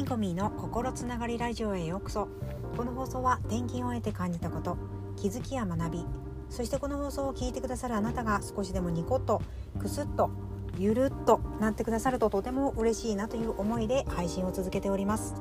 [0.00, 2.26] 金コミーの心つながりラジオへようこそ
[2.74, 4.78] この放送は転勤を得て感じたこと
[5.14, 6.06] 気づきや学び
[6.48, 9.42] そしてこの放送を聞いてくださるあなたが少しでもニコッと
[9.78, 10.30] クスッと
[10.78, 15.34] ゆるっとなってくださるととても嬉しいなという思いで配信を続けております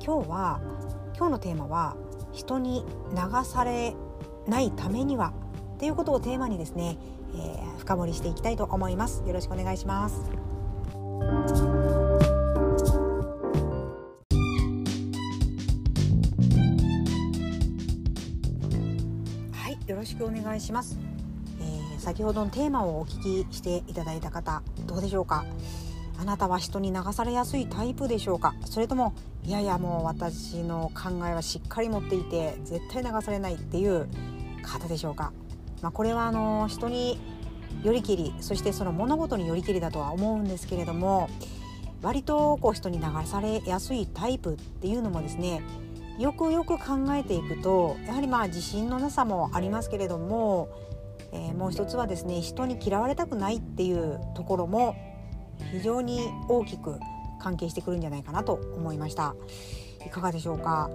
[0.00, 0.60] 今日は
[1.16, 1.96] 今日のテーマは
[2.32, 3.96] 人に流され
[4.46, 5.32] ないためには
[5.80, 6.98] ということをテーマにですね、
[7.34, 11.63] えー、深掘りしていきたいと思いますよろしくお願いします
[20.24, 20.98] くお願いします、
[21.60, 25.44] えー、先ほどのテーマをお聞きしていただいた方どうでしょうか？
[26.18, 28.54] あなたは人に流されやすいタイプでしょうか？
[28.64, 34.08] それともいやいやもう私の考えはしっかり持っていて絶対流されないっていう
[34.62, 35.32] 方でしょうか、
[35.82, 37.20] まあ、これはあの人に
[37.82, 41.28] よりきりそしてその物事によりきりだとは思うんですけれども
[42.00, 45.62] 割とこう人に流されやすいタイプっていうのもですね
[46.18, 50.68] よくよく考えていくとやはりまあ自信のなさもありますけれども、
[51.32, 54.94] えー、もう一つはですね人に嫌われたくないっていうところも
[55.72, 56.98] 非常に大きく
[57.40, 59.34] 関係してくるんじゃないかなと思いました。
[60.06, 60.90] いかがでしょうか？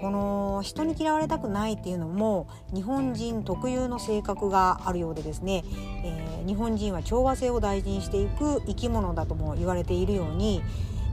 [0.00, 5.64] この人に嫌われたくないっていうのも日本人特有の性格があるようでですね、
[6.04, 10.62] えー、日本人は調和性を大事にしていく生き物だとも言われているように、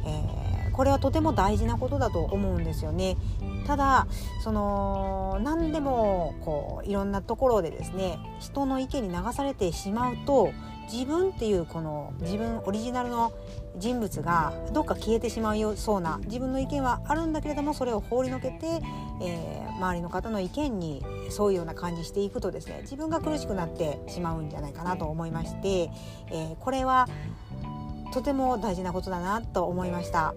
[0.06, 0.47] えー、
[0.78, 3.18] これはとても大事なことだと思うんですよね
[3.66, 4.08] ただ
[4.44, 10.52] その何でもこういろんなところでですね人の意見に流されてしまうと
[10.92, 13.34] 自分っていうこの自分オリジナルの
[13.76, 18.82] 人物がどっか消えてしまうそうな自分の意見はあるんだけれどもそれを放りのけて、
[19.22, 25.90] えー、周りの方の意見にそういうような感じしていくとですね自分が苦しくなってしまうんじゃないかなと思いまして、
[26.32, 27.08] えー、これは
[28.14, 30.36] とても大事なことだなと思いました。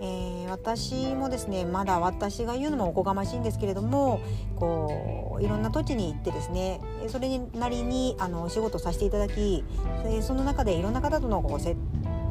[0.00, 4.20] えー、私もですねまだ私が言うのもおこがましいんですけれども
[4.56, 9.64] こういろんな土地に行ってですねそれなりにあのお仕事させていただき
[10.22, 11.76] その中でいろんな方とのこうせ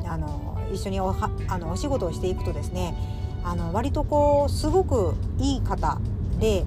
[0.06, 2.96] あの一緒におはあのお仕事をしていくとですね
[3.44, 6.00] あの割とこうすごくいい方
[6.40, 6.66] で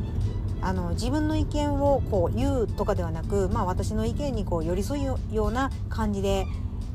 [0.62, 6.46] あの自分の意見をこう言うとかではなく、まあ、私の意見にこう寄り添うような感じで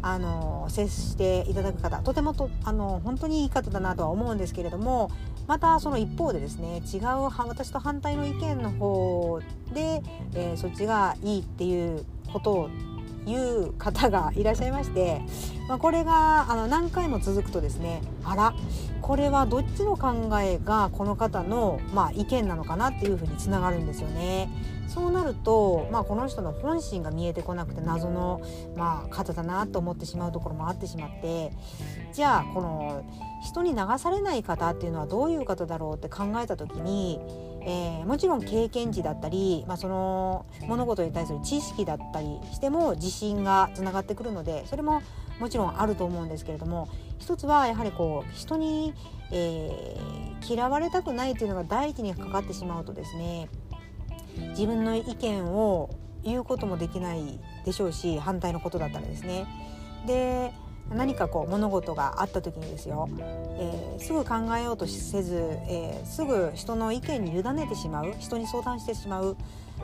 [0.07, 5.09] あの接していただく方とてもとあの本当にいい方だなとは思うんですけれども
[5.47, 9.41] またその一方でですね違う私と反対の意見の方
[9.73, 10.03] で、
[10.35, 12.69] えー、そっちがいいっていうことを
[13.25, 15.21] 言う方がいらっしゃいまして、
[15.67, 18.55] まあ、これがあの何回も続くとですねあら
[19.01, 24.49] これはどっちの考えがこの方の、まあ、意見なのかなっていうふうにつながるんですよね。
[24.87, 28.41] そうなると、まあ、この人の本心が見えてこなくて謎の、
[28.75, 31.51] まあ、方だなと思ってしまうところもあってしまって
[32.13, 33.03] じゃあこの
[33.43, 37.19] 人に流されない方っていうのはどういう方だろうって考えた時に、
[37.61, 45.01] えー、もちろん経験値だったり、まあ、その物事に対する知識だったりしても自信がつながってくるのでそれも
[45.39, 46.87] もちろんあると思うんですけれども
[47.19, 48.93] 一つはやはりこう人に、
[49.31, 53.49] えー、嫌われたくないというのが第一にかかってしまうとですね
[54.49, 55.89] 自分の意見を
[56.23, 59.45] 言うこともできないでしょうし反対のことだったらですね。
[60.07, 60.51] で
[60.93, 63.09] 何かこう物事があった時にですよ、
[63.57, 65.35] えー、すぐ考えようとせず、
[65.67, 69.35] えー、すぐ人の意見に委ねてしまう人に相談してしまう、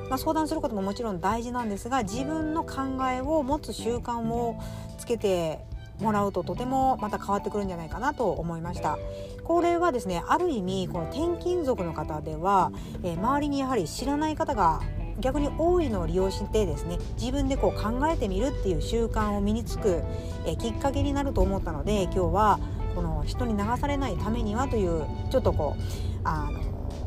[0.10, 4.60] まあ、相談することももちろん大事なんですが自分の考えを持つ習慣を
[5.00, 5.60] つけて
[6.00, 8.98] もらうととてもまた変わってくるんじゃないかなと思いました。
[9.44, 12.72] これはですねある意味この転勤族の方では、
[13.04, 14.82] えー、周りにやはり知らない方が
[15.22, 20.04] 逆に多いのを利用してですね自分でこう考えてみるっていう習慣を身につく、
[20.46, 22.60] え、きっかけになると思ったので今日は
[22.96, 25.82] この人に流されないためにはというちょっとこう
[26.24, 26.62] あの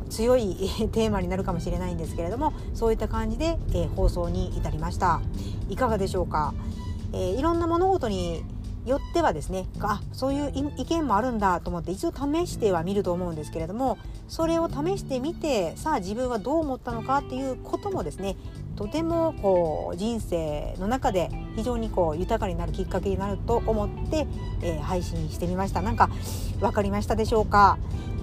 [0.08, 0.54] 強い
[0.92, 5.20] テーマになるかもしれないんですけれどもそういった感じで、えー、放送に至りました。
[5.69, 6.55] いかがでしょうか、
[7.12, 8.44] えー、いろんな物事に
[8.86, 13.98] よってはですねあそういう意見もあるんだと思って一度試してはみると思うんですけれども
[14.28, 18.36] それを試してみてさあ自分はどう思ったのかっていうこともですね
[18.76, 24.26] とてもこう人生の中で非常にこう豊かになるきっかけになると思って、
[24.62, 25.81] えー、配信してみました。
[25.81, 26.10] なんか
[26.58, 27.78] 分かりましたでしょうか、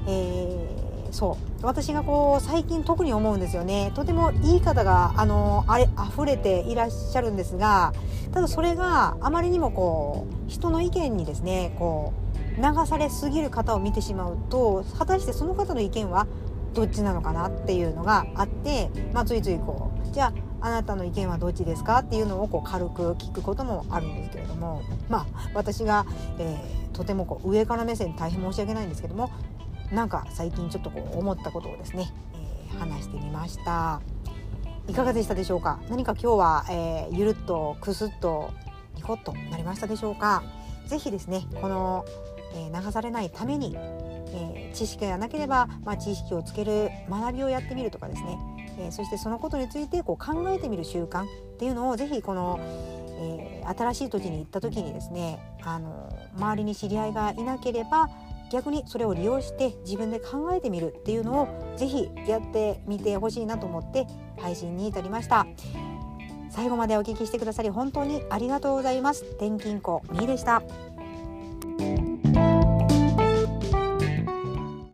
[0.08, 1.66] えーそう。
[1.66, 3.92] 私がこう最近特に思うんですよね。
[3.96, 7.94] とてもいい方があのあれ溢れていらっしゃるんですが
[8.32, 12.14] ただそれがあまりにもこう人の意見にですねこ
[12.58, 16.28] う流されすぎる方を見てしまうと果たしてその方の意見は
[16.74, 26.06] どっちなのかなっていうのがあって、まあ、ついついこうじゃああなたの意見はどっちですかっていうのをこう軽く聞くこともあるんですけれどもまあ私が、
[26.40, 29.32] えー、とてもこう上から目線大変申し訳ないんですけども
[29.92, 34.02] なんか最近ちょっとこう思ったことをですね、えー、話してみました。
[34.88, 35.80] いかがでしたでしょうか？
[35.90, 38.52] 何か今日は、えー、ゆるっとくすっと
[38.96, 40.44] ニコッとなりましたでしょうか？
[40.88, 42.06] ぜひですねこの、
[42.56, 48.38] えー、流されないために、えー、知識がなければ、まあ、知識をつける学びをやってみるとかですね。
[48.80, 51.28] えー、そしてそのことについてこう考えてみる習慣っ
[51.60, 52.60] ていうのをぜひこの、
[53.20, 58.10] えー、新しい土地に行った時にですねあの周りに知り合いがいなければ
[58.52, 64.06] 逆にそれを利用して自分で考えてみるっていうのをぜひやってみてほしいなと思って
[64.40, 65.48] 配信に至りました。
[66.50, 69.24] 最後までお聞きしてくださり本当にありがとうございます。
[69.24, 70.62] 転勤校みーでした。